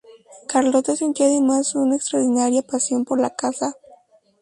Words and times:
Carlota 0.47 0.95
sentía 0.95 1.27
además 1.27 1.75
una 1.75 1.95
extraordinaria 1.97 2.63
pasión 2.63 3.05
por 3.05 3.21
la 3.21 3.29
caza. 3.35 3.75